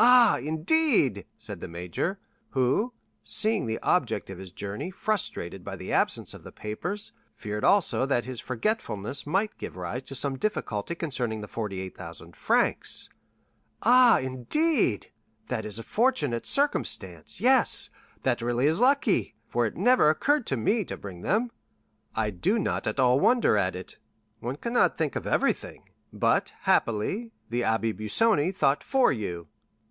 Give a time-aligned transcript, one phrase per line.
[0.00, 2.20] "Ah, indeed?" said the major,
[2.50, 7.64] who, seeing the object of his journey frustrated by the absence of the papers, feared
[7.64, 15.10] also that his forgetfulness might give rise to some difficulty concerning the 48,000 francs—"ah, indeed,
[15.48, 17.90] that is a fortunate circumstance; yes,
[18.22, 21.50] that really is lucky, for it never occurred to me to bring them."
[22.14, 27.62] "I do not at all wonder at it—one cannot think of everything; but, happily, the
[27.62, 29.48] Abbé Busoni thought for you."